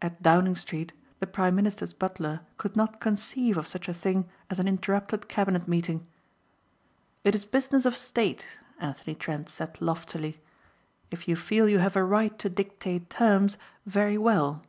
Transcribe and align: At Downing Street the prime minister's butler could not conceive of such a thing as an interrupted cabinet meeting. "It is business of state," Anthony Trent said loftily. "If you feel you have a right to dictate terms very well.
At 0.00 0.22
Downing 0.22 0.54
Street 0.54 0.92
the 1.18 1.26
prime 1.26 1.56
minister's 1.56 1.92
butler 1.92 2.42
could 2.56 2.76
not 2.76 3.00
conceive 3.00 3.56
of 3.56 3.66
such 3.66 3.88
a 3.88 3.92
thing 3.92 4.28
as 4.48 4.60
an 4.60 4.68
interrupted 4.68 5.28
cabinet 5.28 5.66
meeting. 5.66 6.06
"It 7.24 7.34
is 7.34 7.44
business 7.44 7.84
of 7.84 7.96
state," 7.96 8.46
Anthony 8.78 9.16
Trent 9.16 9.48
said 9.48 9.80
loftily. 9.82 10.40
"If 11.10 11.26
you 11.26 11.34
feel 11.34 11.68
you 11.68 11.80
have 11.80 11.96
a 11.96 12.04
right 12.04 12.38
to 12.38 12.48
dictate 12.48 13.10
terms 13.10 13.58
very 13.84 14.16
well. 14.16 14.62